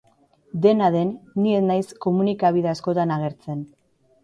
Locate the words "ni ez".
1.43-1.61